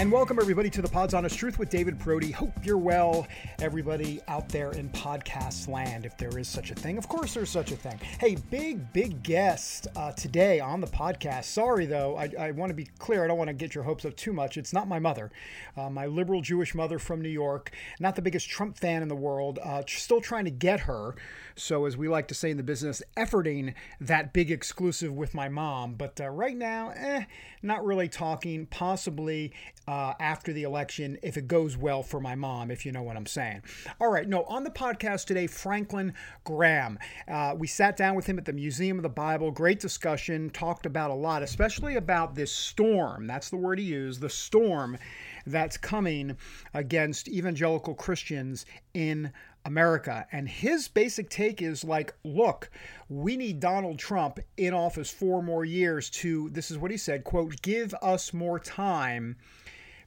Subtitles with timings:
[0.00, 2.30] And welcome everybody to the Pod's Honest Truth with David Brody.
[2.30, 3.26] Hope you're well,
[3.60, 6.96] everybody out there in podcast land, if there is such a thing.
[6.96, 8.00] Of course, there's such a thing.
[8.18, 11.44] Hey, big, big guest uh, today on the podcast.
[11.44, 13.22] Sorry though, I, I want to be clear.
[13.22, 14.56] I don't want to get your hopes up too much.
[14.56, 15.30] It's not my mother,
[15.76, 17.70] uh, my liberal Jewish mother from New York.
[17.98, 19.58] Not the biggest Trump fan in the world.
[19.62, 21.14] Uh, still trying to get her.
[21.56, 25.50] So, as we like to say in the business, efforting that big exclusive with my
[25.50, 25.92] mom.
[25.92, 27.24] But uh, right now, eh,
[27.60, 28.64] not really talking.
[28.64, 29.52] Possibly
[29.90, 33.16] uh, after the election if it goes well for my mom, if you know what
[33.16, 33.60] I'm saying.
[34.00, 36.96] All right, no, on the podcast today, Franklin Graham.
[37.26, 39.50] Uh, we sat down with him at the Museum of the Bible.
[39.50, 43.26] Great discussion, talked about a lot, especially about this storm.
[43.26, 44.96] That's the word he used the storm
[45.44, 46.36] that's coming
[46.72, 49.32] against evangelical Christians in
[49.64, 50.24] America.
[50.30, 52.70] And his basic take is like, look,
[53.08, 57.24] we need Donald Trump in office four more years to, this is what he said,
[57.24, 59.34] quote, give us more time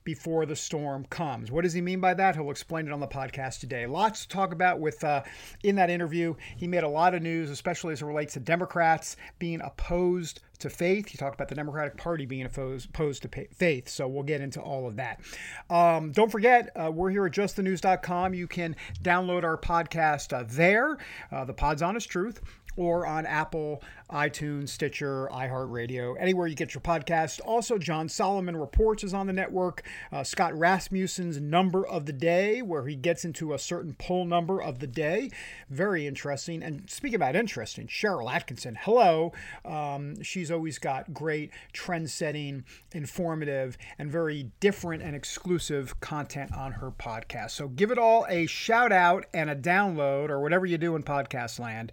[0.03, 1.51] before the storm comes.
[1.51, 2.35] What does he mean by that?
[2.35, 3.85] He'll explain it on the podcast today.
[3.85, 5.23] Lots to talk about with uh,
[5.63, 6.35] in that interview.
[6.57, 10.69] He made a lot of news, especially as it relates to Democrats being opposed to
[10.69, 11.09] faith.
[11.09, 13.87] He talked about the Democratic Party being opposed, to faith.
[13.87, 15.21] So we'll get into all of that.
[15.69, 18.33] Um, don't forget, uh, we're here at justthenews.com.
[18.33, 20.97] You can download our podcast uh, there,
[21.31, 22.41] uh, The Pod's Honest Truth
[22.75, 27.39] or on Apple, iTunes, Stitcher, iHeartRadio, anywhere you get your podcast.
[27.45, 29.83] Also, John Solomon Reports is on the network.
[30.11, 34.61] Uh, Scott Rasmussen's Number of the Day, where he gets into a certain poll number
[34.61, 35.29] of the day.
[35.69, 36.63] Very interesting.
[36.63, 39.33] And speaking about interesting, Sharyl Attkisson, hello.
[39.65, 46.73] Um, she's always got great trend setting, informative, and very different and exclusive content on
[46.73, 47.51] her podcast.
[47.51, 51.03] So give it all a shout out and a download or whatever you do in
[51.03, 51.91] podcast land.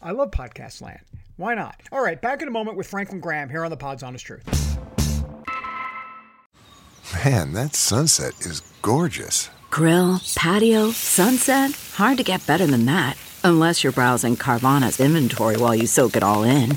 [0.00, 1.00] I love podcast land.
[1.36, 1.80] Why not?
[1.90, 4.78] All right, back in a moment with Franklin Graham here on the Pod's Honest Truth.
[7.24, 9.50] Man, that sunset is gorgeous.
[9.70, 11.72] Grill, patio, sunset.
[11.94, 13.16] Hard to get better than that.
[13.44, 16.76] Unless you're browsing Carvana's inventory while you soak it all in.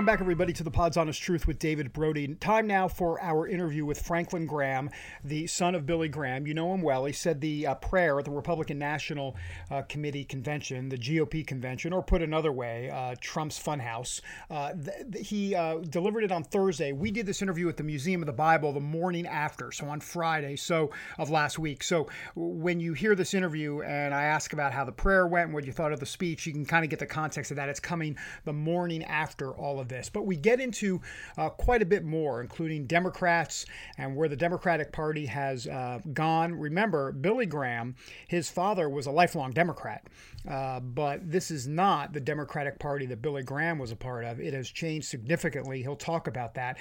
[0.00, 2.26] Welcome back, everybody, to the Pod's Honest Truth with David Brody.
[2.36, 4.88] Time now for our interview with Franklin Graham,
[5.22, 6.46] the son of Billy Graham.
[6.46, 7.04] You know him well.
[7.04, 9.36] He said the uh, prayer at the Republican National
[9.70, 14.22] uh, Committee convention, the GOP convention, or put another way, uh, Trump's funhouse.
[14.48, 16.92] Uh, th- th- he uh, delivered it on Thursday.
[16.92, 20.00] We did this interview at the Museum of the Bible the morning after, so on
[20.00, 21.82] Friday, so of last week.
[21.82, 25.54] So when you hear this interview and I ask about how the prayer went and
[25.54, 27.68] what you thought of the speech, you can kind of get the context of that.
[27.68, 30.08] It's coming the morning after all of this.
[30.08, 31.02] But we get into
[31.36, 33.66] uh, quite a bit more, including Democrats
[33.98, 36.54] and where the Democratic Party has uh, gone.
[36.54, 37.94] Remember, Billy Graham,
[38.26, 40.06] his father was a lifelong Democrat,
[40.48, 44.40] uh, but this is not the Democratic Party that Billy Graham was a part of.
[44.40, 45.82] It has changed significantly.
[45.82, 46.78] He'll talk about that.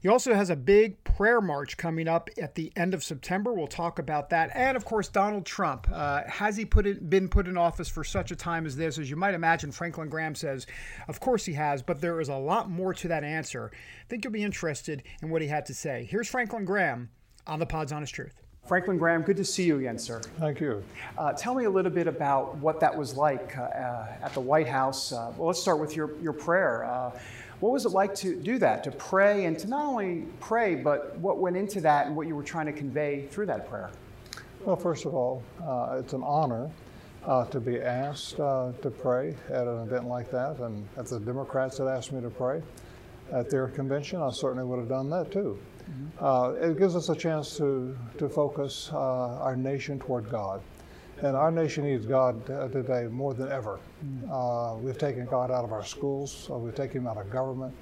[0.00, 3.52] He also has a big prayer march coming up at the end of September.
[3.52, 4.50] We'll talk about that.
[4.54, 5.86] And of course, Donald Trump.
[5.92, 8.98] Uh, has he put it, been put in office for such a time as this?
[8.98, 10.66] As you might imagine, Franklin Graham says,
[11.06, 13.70] of course he has, but there is a lot more to that answer.
[13.74, 16.08] I think you'll be interested in what he had to say.
[16.10, 17.10] Here's Franklin Graham
[17.46, 18.40] on the Pod's Honest Truth.
[18.66, 20.20] Franklin Graham, good to see you again, sir.
[20.38, 20.82] Thank you.
[21.18, 24.40] Uh, tell me a little bit about what that was like uh, uh at the
[24.40, 25.12] White House.
[25.12, 26.84] Uh, well, let's start with your, your prayer.
[27.60, 31.16] What was it like to do that, to pray and to not only pray, but
[31.18, 33.90] what went into that and what you were trying to convey through that prayer?
[34.64, 36.70] Well, first of all, uh, it's an honor
[37.26, 40.58] uh, to be asked uh, to pray at an event like that.
[40.58, 42.62] And if the Democrats had asked me to pray
[43.30, 45.58] at their convention, I certainly would have done that too.
[45.90, 46.24] Mm-hmm.
[46.24, 50.62] Uh, it gives us a chance to, to focus uh, our nation toward God.
[51.22, 53.78] And our nation needs God uh, today more than ever.
[54.32, 57.74] Uh, we've taken God out of our schools, uh, we've taken Him out of government.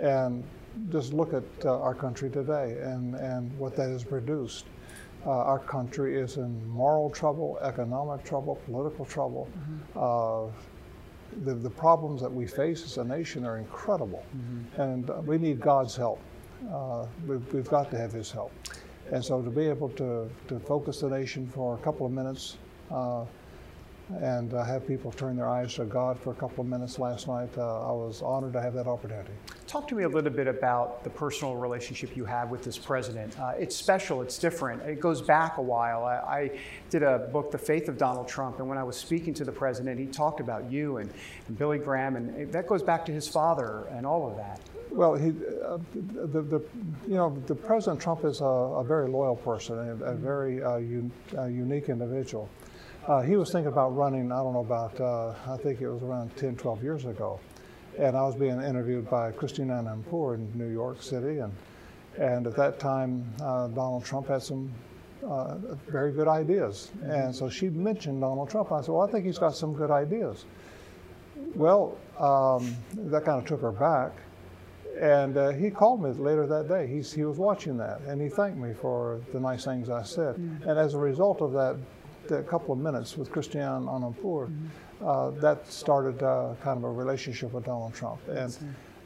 [0.00, 0.42] And
[0.90, 4.64] just look at uh, our country today and, and what that has produced.
[5.24, 9.48] Uh, our country is in moral trouble, economic trouble, political trouble.
[9.94, 10.46] Uh,
[11.44, 14.24] the, the problems that we face as a nation are incredible,
[14.78, 16.20] and uh, we need God's help.
[16.72, 18.52] Uh, we've, we've got to have His help.
[19.12, 22.56] And so to be able to, to focus the nation for a couple of minutes
[22.92, 23.24] uh,
[24.20, 27.28] and uh, have people turn their eyes to God for a couple of minutes last
[27.28, 29.32] night, uh, I was honored to have that opportunity.
[29.66, 33.38] Talk to me a little bit about the personal relationship you have with this president.
[33.38, 34.82] Uh, it's special, it's different.
[34.82, 36.04] It goes back a while.
[36.04, 36.60] I, I,
[36.90, 39.52] did a book, The Faith of Donald Trump, and when I was speaking to the
[39.52, 41.10] president, he talked about you and,
[41.48, 44.60] and Billy Graham, and that goes back to his father and all of that.
[44.90, 45.30] Well, he,
[45.64, 46.62] uh, the, the,
[47.08, 50.76] you know, the President Trump is a, a very loyal person, a, a very uh,
[50.76, 51.10] un,
[51.48, 52.50] unique individual.
[53.06, 56.02] Uh, he was thinking about running, I don't know, about, uh, I think it was
[56.02, 57.40] around 10, 12 years ago.
[57.98, 61.40] And I was being interviewed by Christiane Amanpour in New York City.
[61.40, 61.52] And,
[62.16, 64.70] and at that time, uh, Donald Trump had some
[65.28, 65.56] uh,
[65.90, 66.92] very good ideas.
[67.02, 68.70] And so she mentioned Donald Trump.
[68.70, 70.44] I said, well, I think he's got some good ideas.
[71.56, 72.76] Well, um,
[73.10, 74.12] that kind of took her back.
[75.00, 76.86] And uh, he called me later that day.
[76.86, 80.36] He's, he was watching that, and he thanked me for the nice things I said.
[80.36, 80.68] Mm-hmm.
[80.68, 81.76] And as a result of that,
[82.30, 85.06] a couple of minutes with Christiane Amanpour, mm-hmm.
[85.06, 88.20] uh, that started uh, kind of a relationship with Donald Trump.
[88.28, 88.56] And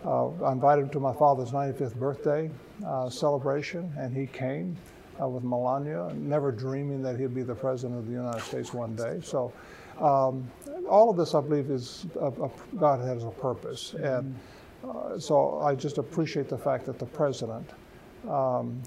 [0.05, 2.51] uh, I invited him to my father's 95th birthday
[2.87, 4.77] uh, celebration, and he came
[5.21, 8.95] uh, with Melania, never dreaming that he'd be the president of the United States one
[8.95, 9.21] day.
[9.23, 9.53] So,
[9.99, 10.51] um,
[10.89, 13.95] all of this, I believe, is a, a, God has a purpose.
[13.97, 14.05] Mm-hmm.
[14.05, 14.39] And
[14.85, 17.71] uh, so I just appreciate the fact that the president
[18.29, 18.83] um,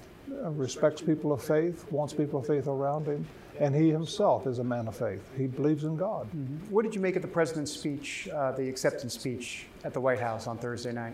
[0.51, 3.25] respects people of faith, wants people of faith around him,
[3.59, 5.21] and he himself is a man of faith.
[5.37, 6.27] He believes in God.
[6.27, 6.71] Mm-hmm.
[6.73, 10.19] What did you make of the president's speech, uh, the acceptance speech at the White
[10.19, 11.13] House on Thursday night?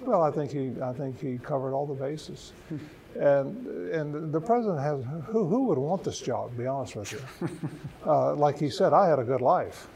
[0.00, 2.52] Well, I think he, I think he covered all the bases.
[3.14, 6.50] and and the president has who, who would want this job?
[6.50, 7.48] To be honest with you,
[8.06, 9.88] uh, like he said, I had a good life,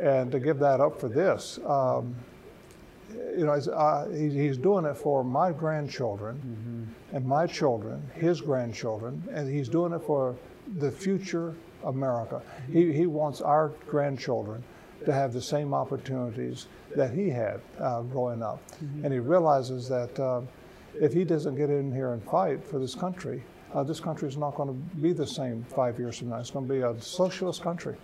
[0.00, 2.14] and to give that up for this, um,
[3.36, 6.79] you know, uh, he's doing it for my grandchildren mm-hmm.
[7.12, 10.36] And my children, his grandchildren, and he's doing it for
[10.78, 11.54] the future
[11.84, 12.42] America.
[12.72, 14.62] He, he wants our grandchildren
[15.04, 18.60] to have the same opportunities that he had uh, growing up.
[18.72, 19.04] Mm-hmm.
[19.04, 20.42] And he realizes that uh,
[21.00, 23.42] if he doesn't get in here and fight for this country,
[23.72, 26.36] uh, this country is not going to be the same five years from now.
[26.36, 27.96] It's going to be a socialist country.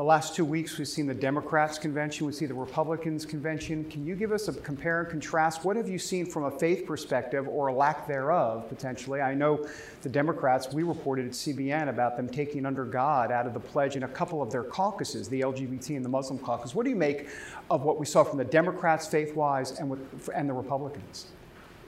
[0.00, 3.84] The last two weeks, we've seen the Democrats' convention, we see the Republicans' convention.
[3.84, 5.62] Can you give us a compare and contrast?
[5.62, 9.20] What have you seen from a faith perspective or a lack thereof, potentially?
[9.20, 9.68] I know
[10.00, 13.94] the Democrats, we reported at CBN about them taking under God out of the pledge
[13.94, 16.74] in a couple of their caucuses, the LGBT and the Muslim caucus.
[16.74, 17.28] What do you make
[17.70, 19.98] of what we saw from the Democrats, faith wise, and,
[20.34, 21.26] and the Republicans?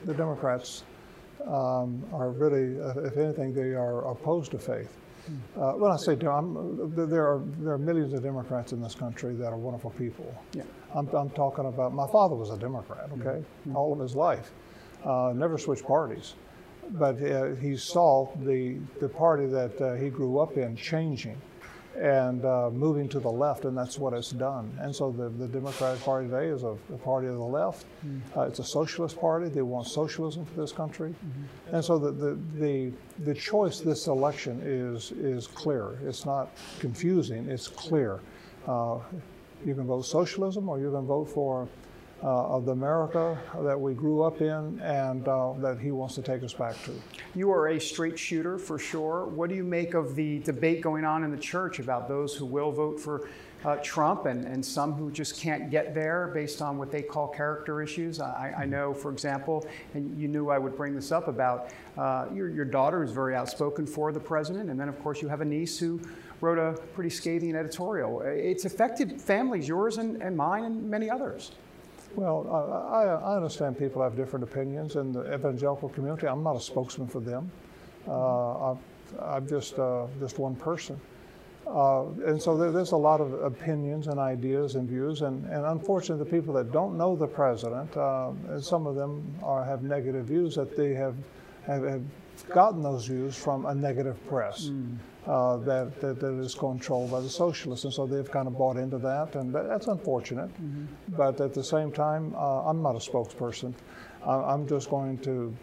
[0.04, 0.84] The Democrats
[1.46, 4.98] um, are really, uh, if anything, they are opposed to faith.
[5.56, 9.52] Uh, when I say there are there are millions of Democrats in this country that
[9.52, 10.34] are wonderful people.
[10.52, 10.64] Yeah.
[10.94, 13.08] I'm, I'm talking about my father was a Democrat.
[13.12, 13.76] Okay, mm-hmm.
[13.76, 14.50] all of his life,
[15.04, 16.34] uh, never switched parties,
[16.90, 21.40] but uh, he saw the the party that uh, he grew up in changing
[21.98, 24.76] and uh, moving to the left, and that's what it's done.
[24.80, 27.86] And so the, the Democratic Party today is a, a party of the left.
[28.04, 28.38] Mm-hmm.
[28.38, 29.48] Uh, it's a socialist party.
[29.48, 31.10] They want socialism for this country.
[31.10, 31.74] Mm-hmm.
[31.74, 32.92] And so the, the, the,
[33.24, 35.98] the, choice this election is, is clear.
[36.04, 36.50] It's not
[36.80, 38.20] confusing, it's clear.
[38.66, 38.98] Uh,
[39.64, 41.68] you can vote socialism or you can vote for
[42.22, 46.22] uh, of the America that we grew up in and uh, that he wants to
[46.22, 46.92] take us back to.
[47.34, 49.26] You are a straight shooter for sure.
[49.26, 52.46] What do you make of the debate going on in the church about those who
[52.46, 53.28] will vote for
[53.64, 57.28] uh, Trump and, and some who just can't get there based on what they call
[57.28, 58.20] character issues?
[58.20, 62.26] I, I know, for example, and you knew I would bring this up about uh,
[62.34, 65.42] your, your daughter is very outspoken for the president, and then, of course, you have
[65.42, 66.00] a niece who
[66.40, 68.20] wrote a pretty scathing editorial.
[68.22, 71.52] It's affected families, yours and, and mine, and many others.
[72.14, 72.46] Well,
[72.92, 76.26] I, I, understand people have different opinions in the evangelical community.
[76.26, 77.50] I'm not a spokesman for them.
[78.06, 78.74] Uh,
[79.20, 81.00] I'm, just uh, just one person.
[81.66, 85.22] Uh, and so there, there's a lot of opinions and ideas and views.
[85.22, 89.24] And, and unfortunately, the people that don't know the president, uh, and some of them
[89.42, 91.14] are, have negative views that they have,
[91.66, 92.02] have, have
[92.50, 94.66] gotten those views from a negative press.
[94.66, 97.84] Mm uh, that, that, that is controlled by the socialists.
[97.84, 100.50] And so they've kind of bought into that, and that's unfortunate.
[100.54, 100.84] Mm-hmm.
[101.16, 103.74] But at the same time, uh, I'm not a spokesperson.
[104.24, 105.54] I'm just going to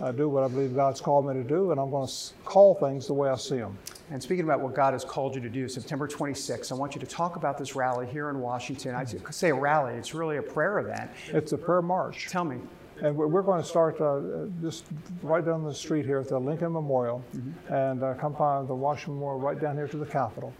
[0.00, 2.14] uh, do what I believe God's called me to do, and I'm going to
[2.44, 3.76] call things the way I see them.
[4.10, 7.00] And speaking about what God has called you to do, September 26th, I want you
[7.00, 8.94] to talk about this rally here in Washington.
[8.94, 11.10] I say a rally, it's really a prayer event.
[11.28, 12.28] It's a prayer march.
[12.28, 12.58] Tell me.
[13.02, 14.84] And we're going to start uh, just
[15.22, 17.74] right down the street here at the Lincoln Memorial mm-hmm.
[17.74, 20.52] and uh, come by the Washington Memorial right down here to the Capitol.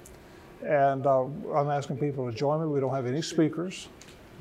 [0.67, 1.25] And uh,
[1.55, 2.67] I'm asking people to join me.
[2.67, 3.89] We don't have any speakers.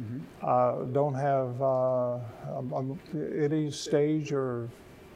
[0.01, 0.19] Mm-hmm.
[0.41, 2.15] Uh, don't have uh,
[2.57, 2.99] um, um,
[3.37, 4.69] any stage or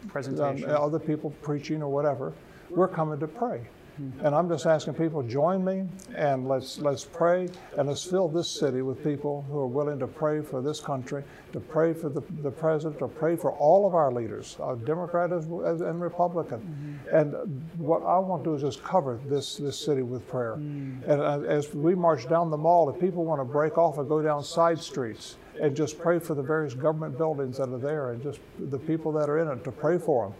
[0.08, 2.34] presentation, um, other people preaching or whatever.
[2.70, 3.68] We're coming to pray.
[4.24, 5.86] And I'm just asking people, join me
[6.16, 10.08] and let's let's pray and let's fill this city with people who are willing to
[10.08, 11.24] pray for this country,
[11.54, 15.32] to pray for the, the president, to pray for all of our leaders, uh, Democrat
[15.32, 16.60] and Republican.
[16.60, 17.16] Mm-hmm.
[17.16, 20.56] And what I want to do is just cover this this city with prayer.
[20.58, 21.04] Mm.
[21.08, 24.08] And uh, as we march down the mall, if people want to break off and
[24.08, 28.12] go down side streets and just pray for the various government buildings that are there
[28.12, 30.36] and just the people that are in it to pray for them.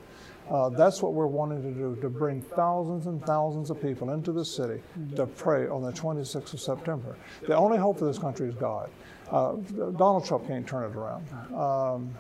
[0.50, 4.32] Uh, that's what we're wanting to do, to bring thousands and thousands of people into
[4.32, 4.82] the city
[5.16, 7.18] to pray on the 26th of September.
[7.48, 8.90] The only hope for this country is God.
[9.30, 9.54] Uh,
[9.98, 11.28] Donald Trump can't turn it around.
[11.54, 12.16] Um,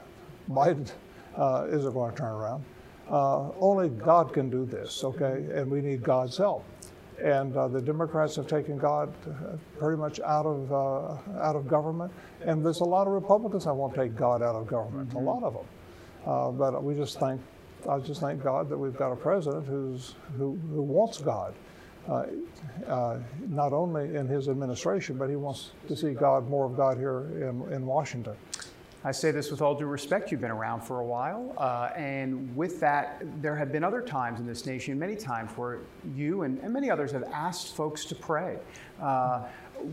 [0.49, 0.91] Biden
[1.37, 2.65] uh, isn't going to turn around.
[3.09, 5.45] Uh, only God can do this, okay?
[5.53, 6.65] And we need God's help.
[7.23, 10.71] And uh, the Democrats have taken God uh, pretty much out of
[11.41, 12.11] out of government,
[12.45, 15.13] and there's a lot of Republicans that won't take God out of government.
[15.13, 16.57] A lot of them.
[16.59, 17.41] but we just thank
[17.89, 21.53] I just thank God that we've got a president who's, who, who wants God.
[22.07, 22.25] Uh,
[22.87, 23.19] uh,
[23.49, 27.27] not only in his administration, but he wants to see God, more of God here
[27.35, 28.33] in, in Washington.
[29.03, 30.31] I say this with all due respect.
[30.31, 34.39] You've been around for a while, uh, and with that, there have been other times
[34.39, 35.79] in this nation, many times, where
[36.15, 38.57] you and, and many others have asked folks to pray.
[39.01, 39.43] Uh,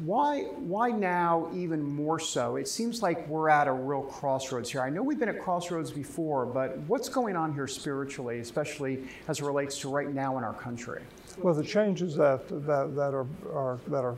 [0.04, 2.56] why, why now even more so?
[2.56, 4.80] It seems like we're at a real crossroads here.
[4.80, 9.40] I know we've been at crossroads before, but what's going on here spiritually, especially as
[9.40, 11.02] it relates to right now in our country?
[11.38, 14.16] Well, the changes that, that, that, are, are, that are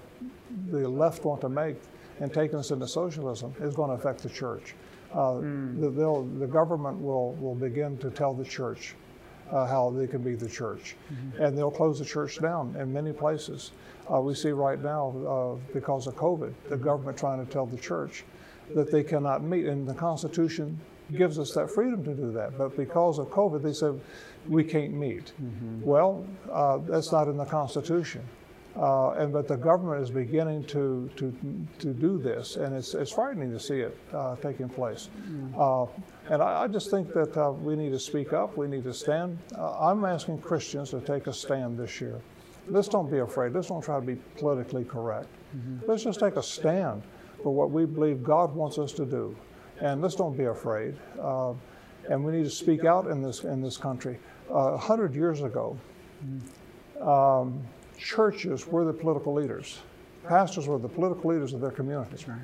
[0.71, 1.77] the left want to make
[2.21, 4.75] and taking us into socialism is going to affect the church.
[5.13, 5.81] Uh, mm.
[5.81, 8.95] the, the government will, will begin to tell the church
[9.51, 10.97] uh, how they can be the church.
[11.13, 11.43] Mm-hmm.
[11.43, 13.73] And they'll close the church down in many places.
[14.13, 17.77] Uh, we see right now, uh, because of COVID, the government trying to tell the
[17.77, 18.25] church
[18.75, 19.67] that they cannot meet.
[19.67, 20.79] And the Constitution
[21.17, 22.59] gives us that freedom to do that.
[22.59, 24.01] But because of COVID, they said
[24.49, 25.33] we can't meet.
[25.43, 25.83] Mm-hmm.
[25.83, 28.23] Well, uh, that's not in the Constitution.
[28.79, 31.35] Uh, and but the government is beginning to to
[31.79, 35.09] to do this, and it's it's frightening to see it uh, taking place.
[35.59, 35.87] Uh,
[36.29, 38.57] and I, I, just think that uh, we need to speak up.
[38.57, 39.39] We need to stand.
[39.57, 42.21] Uh, I'm asking Christians to take a stand this year.
[42.69, 43.55] Let's don't be afraid.
[43.55, 45.29] Let's don't try to be politically correct.
[45.57, 45.91] Mm-hmm.
[45.91, 47.03] Let's just take a stand
[47.43, 49.35] for what we believe God wants us to do,
[49.81, 50.97] and let's don't be afraid.
[51.19, 51.55] Uh,
[52.11, 54.19] and we need to speak out in this in this country.
[54.51, 55.79] A hundred years ago.
[56.23, 57.09] Mm-hmm.
[57.09, 57.63] Um,
[57.99, 59.79] churches were the political leaders.
[60.27, 62.27] Pastors were the political leaders of their communities.
[62.29, 62.39] Right.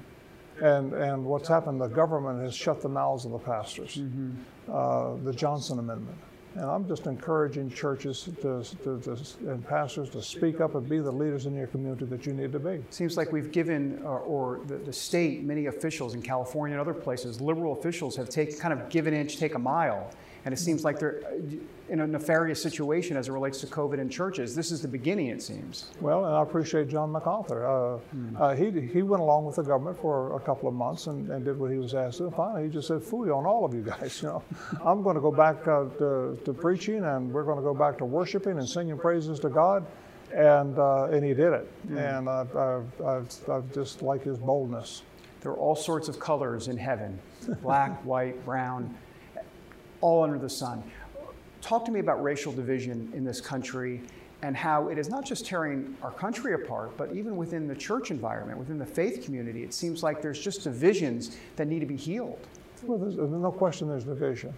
[0.62, 3.96] And, and what's happened, the government has shut the mouths of the pastors.
[3.96, 4.30] Mm-hmm.
[4.70, 6.16] Uh, the Johnson Amendment.
[6.54, 9.16] And I'm just encouraging churches to, to, to,
[9.50, 12.52] and pastors to speak up and be the leaders in your community that you need
[12.52, 12.84] to be.
[12.90, 16.98] Seems like we've given, or, or the, the, state, many officials in California and other
[16.98, 20.10] places, liberal officials have take, kind of given inch, take a mile
[20.44, 21.22] and it seems like they're
[21.88, 24.56] in a nefarious situation as it relates to COVID in churches.
[24.56, 25.90] This is the beginning, it seems.
[26.00, 27.66] Well, and I appreciate John MacArthur.
[27.66, 28.40] Uh, mm.
[28.40, 31.44] uh, he, he went along with the government for a couple of months and, and
[31.44, 32.30] did what he was asked to.
[32.30, 34.20] Finally, he just said, "Fooey on all of you guys.
[34.22, 34.42] You know,
[34.84, 37.98] I'm going to go back uh, to, to, preaching, and we're going to go back
[37.98, 39.84] to worshiping and singing praises to God."
[40.32, 41.88] And uh, and he did it.
[41.88, 42.18] Mm.
[42.18, 45.02] And I, I, I, I just like his boldness.
[45.40, 47.18] There are all sorts of colors in heaven:
[47.62, 48.94] black, white, brown
[50.02, 50.82] all under the sun.
[51.62, 54.02] Talk to me about racial division in this country
[54.42, 58.10] and how it is not just tearing our country apart, but even within the church
[58.10, 61.96] environment, within the faith community, it seems like there's just divisions that need to be
[61.96, 62.44] healed.
[62.82, 64.52] Well, there's no question there's division.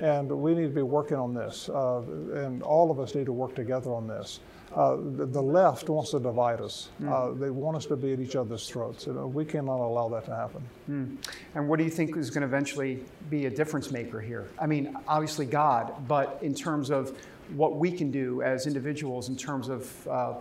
[0.00, 1.68] And we need to be working on this.
[1.68, 2.00] Uh,
[2.34, 4.40] and all of us need to work together on this.
[4.76, 6.90] Uh, the, the, left wants to divide us.
[7.02, 7.10] Mm.
[7.10, 9.06] Uh, they want us to be at each other's throats.
[9.06, 10.62] And we cannot allow that to happen.
[10.90, 11.16] Mm.
[11.54, 14.48] And what do you think is going to eventually be a difference maker here?
[14.60, 17.16] I mean, obviously God, but in terms of
[17.54, 20.34] what we can do as individuals, in terms of uh,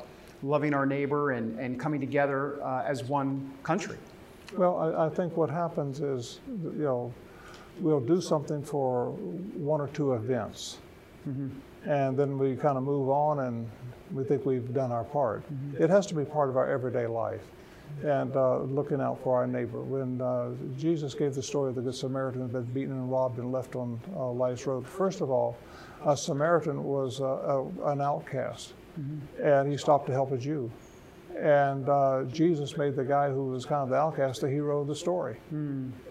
[0.44, 3.98] loving our neighbor and, and coming together uh, as one country.
[4.58, 7.14] Well, I, I, think what happens is, you know,
[7.80, 10.78] we'll do something for one or two events.
[11.28, 11.50] Mm-hmm.
[11.86, 13.70] And then we kind of move on and
[14.12, 15.44] we think we've done our part.
[15.44, 15.84] Mm-hmm.
[15.84, 17.42] It has to be part of our everyday life
[18.04, 19.82] and uh, looking out for our neighbor.
[19.82, 23.12] When uh, Jesus gave the story of the Good Samaritan who had been beaten and
[23.12, 25.58] robbed and left on uh, life's road, first of all,
[26.06, 28.74] a Samaritan was uh, a, an outcast.
[29.44, 30.72] and he stopped to help a Jew.
[31.38, 34.88] And uh, Jesus made the guy who was kind of the outcast the hero of
[34.88, 35.38] the story.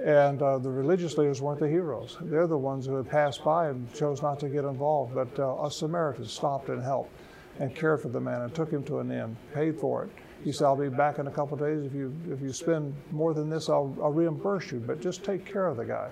[0.05, 2.19] And uh, the religious leaders weren't the heroes.
[2.21, 5.15] They're the ones who had passed by and chose not to get involved.
[5.15, 7.11] But uh, a Samaritan stopped and helped
[7.59, 10.11] and cared for the man and took him to an inn, paid for it.
[10.45, 11.87] He said, I'll be back in a couple of days.
[11.87, 15.47] If you, if you spend more than this, I'll, I'll reimburse you, but just take
[15.47, 16.11] care of the guy.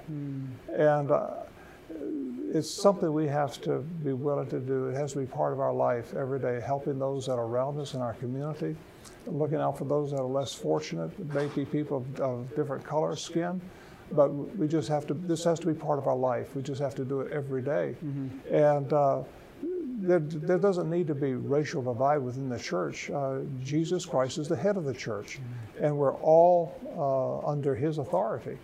[0.74, 1.30] And uh,
[2.54, 4.86] it's something we have to be willing to do.
[4.86, 7.78] It has to be part of our life every day, helping those that are around
[7.78, 8.74] us in our community,
[9.26, 13.60] looking out for those that are less fortunate, maybe people of, of different color, skin.
[14.12, 16.54] But we just have to, this has to be part of our life.
[16.54, 17.96] We just have to do it every day.
[18.50, 19.22] And uh,
[20.02, 23.08] there, there doesn't need to be racial divide within the church.
[23.10, 25.38] Uh, Jesus Christ is the head of the church,
[25.80, 28.58] and we're all uh, under his authority.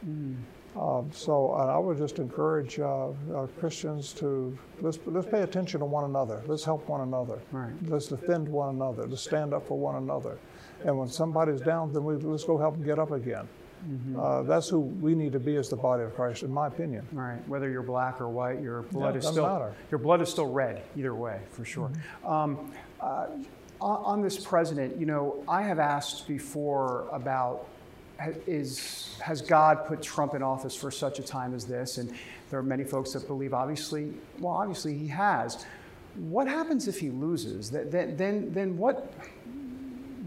[0.79, 5.87] Um, so I would just encourage uh, uh, Christians to let's let's pay attention to
[5.87, 6.43] one another.
[6.47, 7.41] Let's help one another.
[7.51, 7.73] Right.
[7.87, 9.07] Let's defend one another.
[9.07, 10.39] Let's stand up for one another.
[10.85, 13.49] And when somebody's down, then we, let's go help them get up again.
[14.19, 17.07] Uh, that's who we need to be as the body of Christ, in my opinion.
[17.13, 17.39] Right.
[17.49, 19.75] Whether you're black or white, your blood Yeah, is still matter.
[19.91, 20.83] your blood is still red.
[20.97, 21.91] Either way, for sure.
[22.25, 23.27] Um, uh,
[23.81, 27.69] on, this president, you know, I have asked before about
[28.47, 31.99] is has God put Trump in office for such a time as this?
[31.99, 32.13] And
[32.51, 35.65] there are many folks that believe, obviously, well, obviously he has.
[36.17, 37.71] What happens if he loses?
[37.71, 39.13] Then, then, then what?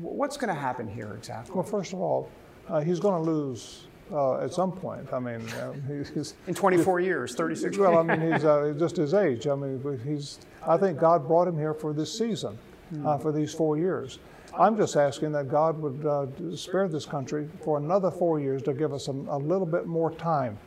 [0.02, 1.54] What's going to happen here exactly?
[1.54, 2.30] Well, first of all,
[2.68, 5.12] uh, he's going to lose uh, at some point.
[5.14, 5.74] I mean, uh,
[6.14, 7.78] he's, In 24 years, 36.
[7.78, 9.48] Well, I mean, he's uh, just his age.
[9.48, 10.40] I mean, he's.
[10.66, 12.58] I think God brought him here for this season,
[13.06, 14.20] uh, for these four years.
[14.58, 18.74] I'm just asking that God would uh, spare this country for another four years to
[18.74, 20.58] give us a, a little bit more time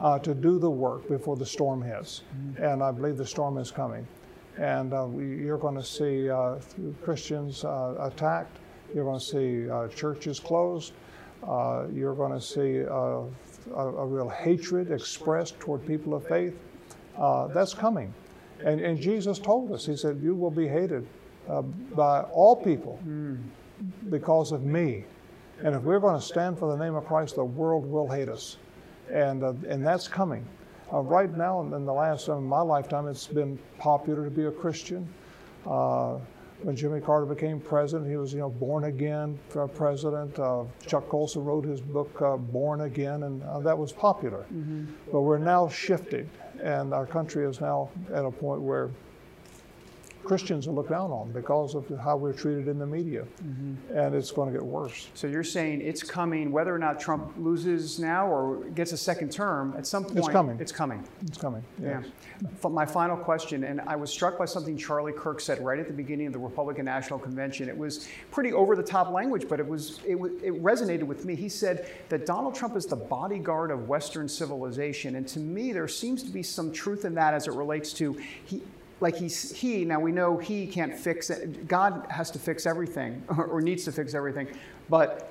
[0.00, 2.22] uh, to do the work before the storm hits.
[2.58, 4.06] And I believe the storm is coming.
[4.58, 6.56] And uh, we, you're going to see uh,
[7.02, 8.56] Christians uh, attacked.
[8.94, 10.92] You're going to see uh, churches closed.
[11.46, 13.22] Uh, you're going to see uh,
[13.74, 16.54] a, a real hatred expressed toward people of faith.
[17.18, 18.12] Uh, that's coming.
[18.64, 21.06] And, and Jesus told us, He said, You will be hated
[21.48, 22.98] uh, by all people
[24.10, 25.04] because of me.
[25.62, 28.28] And if we're going to stand for the name of Christ, the world will hate
[28.28, 28.56] us.
[29.12, 30.46] And, uh, and that's coming.
[30.92, 34.50] Uh, right now, in the last, in my lifetime, it's been popular to be a
[34.50, 35.08] Christian.
[35.66, 36.18] Uh,
[36.62, 40.38] when Jimmy Carter became president, he was, you know, born again uh, president.
[40.38, 44.46] Uh, Chuck Colson wrote his book, uh, Born Again, and uh, that was popular.
[45.12, 46.28] But we're now shifting,
[46.62, 48.90] and our country is now at a point where
[50.24, 53.96] Christians are looked down on because of how we're treated in the media, mm-hmm.
[53.96, 55.08] and it's going to get worse.
[55.14, 59.30] So you're saying it's coming, whether or not Trump loses now or gets a second
[59.30, 60.58] term, at some point It's coming.
[60.58, 61.04] It's coming.
[61.26, 61.62] It's coming.
[61.80, 62.00] Yeah.
[62.02, 62.12] Yes.
[62.64, 65.86] F- My final question, and I was struck by something Charlie Kirk said right at
[65.86, 67.68] the beginning of the Republican National Convention.
[67.68, 71.34] It was pretty over the top language, but it was it, it resonated with me.
[71.34, 75.88] He said that Donald Trump is the bodyguard of Western civilization, and to me, there
[75.88, 78.62] seems to be some truth in that as it relates to he.
[79.00, 81.66] Like he's he now we know he can't fix it.
[81.68, 84.48] God has to fix everything or, or needs to fix everything,
[84.88, 85.30] but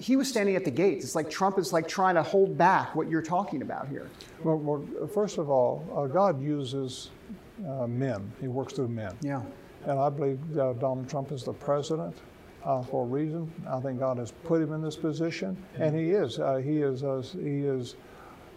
[0.00, 1.04] he was standing at the gates.
[1.04, 4.08] It's like Trump is like trying to hold back what you're talking about here.
[4.44, 7.10] Well, well first of all, uh, God uses
[7.66, 8.32] uh, men.
[8.40, 9.16] He works through men.
[9.22, 9.42] Yeah.
[9.84, 12.16] And I believe uh, Donald Trump is the president
[12.64, 13.50] uh, for a reason.
[13.68, 16.38] I think God has put him in this position, and he is.
[16.38, 17.02] Uh, he is.
[17.02, 17.96] Uh, he is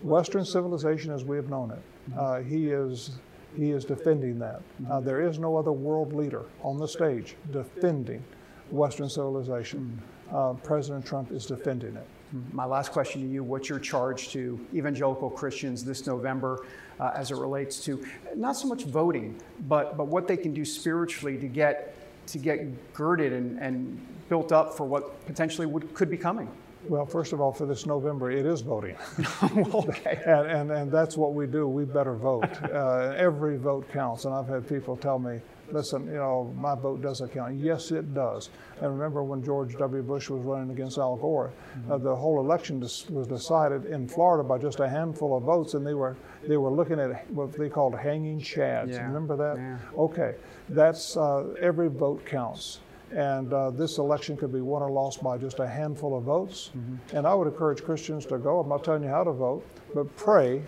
[0.02, 1.82] Western civilization as we have known it.
[2.18, 3.12] Uh, he is.
[3.56, 4.62] He is defending that.
[4.90, 8.24] Uh, there is no other world leader on the stage defending
[8.70, 10.02] Western civilization.
[10.32, 12.08] Uh, President Trump is defending it.
[12.54, 16.66] My last question to you What's your charge to evangelical Christians this November
[17.00, 20.64] uh, as it relates to not so much voting, but, but what they can do
[20.64, 21.96] spiritually to get,
[22.28, 26.48] to get girded and, and built up for what potentially would, could be coming?
[26.88, 28.96] Well, first of all, for this November, it is voting.
[29.44, 30.22] okay.
[30.26, 31.68] And, and, and that's what we do.
[31.68, 32.50] We better vote.
[32.72, 34.26] Uh, every vote counts.
[34.26, 35.42] And I've had people tell me,
[35.72, 37.56] listen, you know, my vote doesn't count.
[37.60, 38.50] Yes, it does.
[38.80, 40.02] And remember when George W.
[40.02, 41.52] Bush was running against Al Gore,
[41.90, 45.74] uh, the whole election dis- was decided in Florida by just a handful of votes,
[45.74, 46.16] and they were
[46.48, 48.92] they were looking at what they called hanging chads.
[48.94, 49.06] Yeah.
[49.06, 49.58] Remember that?
[49.58, 49.78] Yeah.
[49.98, 50.36] Okay,
[50.70, 52.80] that's uh, every vote counts.
[53.14, 56.72] And uh, this election could be won or lost by just a handful of votes.
[57.14, 58.60] And I would encourage Christians to go.
[58.60, 60.64] I'm not telling you how to vote, but pray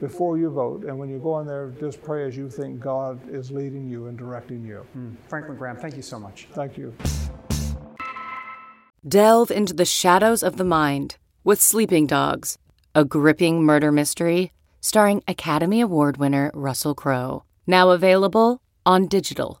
[0.00, 0.84] before you vote.
[0.84, 4.06] And when you go in there, just pray as you think God is leading you
[4.06, 4.86] and directing you.
[5.28, 6.48] Franklin Graham, thank you so much.
[6.52, 6.94] Thank you.
[9.06, 12.58] Delve into the shadows of the mind with Sleeping Dogs,
[12.94, 17.44] a gripping murder mystery starring Academy Award winner Russell Crowe.
[17.66, 19.60] Now available on digital.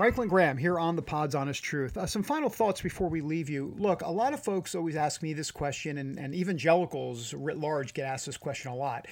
[0.00, 1.98] Franklin Graham here on the Pod's Honest Truth.
[1.98, 3.74] Uh, some final thoughts before we leave you.
[3.76, 7.92] Look, a lot of folks always ask me this question, and, and evangelicals writ large
[7.92, 9.06] get asked this question a lot.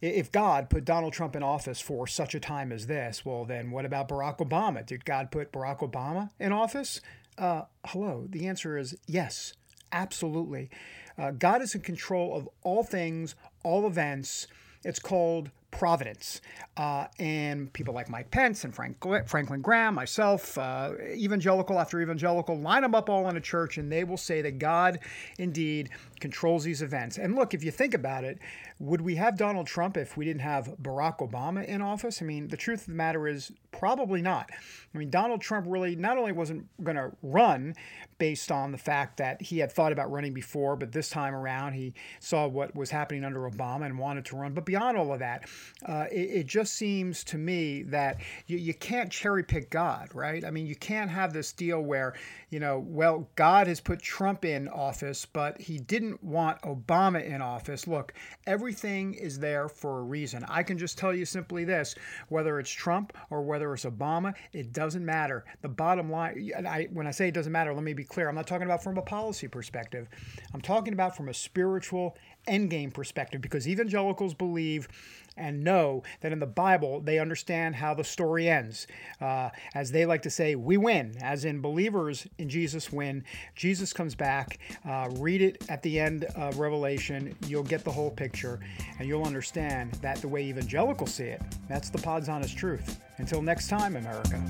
[0.00, 3.72] If God put Donald Trump in office for such a time as this, well, then
[3.72, 4.86] what about Barack Obama?
[4.86, 7.00] Did God put Barack Obama in office?
[7.36, 8.28] Uh, hello.
[8.30, 9.54] The answer is yes,
[9.90, 10.70] absolutely.
[11.18, 14.46] Uh, God is in control of all things, all events.
[14.84, 16.40] It's called providence.
[16.76, 22.58] Uh, and people like Mike Pence and Frank, Franklin Graham, myself, uh, evangelical after evangelical,
[22.58, 24.98] line them up all in a church and they will say that God
[25.38, 27.18] indeed controls these events.
[27.18, 28.38] And look, if you think about it,
[28.78, 32.22] would we have Donald Trump if we didn't have Barack Obama in office?
[32.22, 34.50] I mean, the truth of the matter is probably not.
[34.94, 37.74] I mean, Donald Trump really not only wasn't going to run
[38.18, 41.72] based on the fact that he had thought about running before, but this time around
[41.72, 44.52] he saw what was happening under Obama and wanted to run.
[44.52, 45.48] But beyond all of that,
[45.86, 50.44] uh, it, it, just seems to me that you, you can't cherry pick God, right?
[50.44, 52.14] I mean, you can't have this deal where,
[52.50, 57.40] you know, well, God has put Trump in office, but he didn't want Obama in
[57.40, 57.86] office.
[57.86, 58.12] Look,
[58.46, 60.44] everything is there for a reason.
[60.48, 61.94] I can just tell you simply this
[62.28, 65.44] whether it's Trump or whether it's Obama, it doesn't matter.
[65.62, 68.28] The bottom line, I, when I say it doesn't matter, let me be clear.
[68.28, 70.08] I'm not talking about from a policy perspective,
[70.52, 72.16] I'm talking about from a spiritual
[72.48, 74.88] endgame perspective because evangelicals believe
[75.36, 78.86] and know that in the Bible they understand how the story ends.
[79.20, 83.24] Uh, as they like to say, we win, as in believers in Jesus win.
[83.54, 84.58] Jesus comes back.
[84.88, 87.34] Uh, read it at the end of Revelation.
[87.46, 88.60] You'll get the whole picture
[88.98, 91.42] and you'll understand that the way evangelicals see it.
[91.68, 93.00] That's the Pod's honest truth.
[93.18, 94.42] Until next time, America.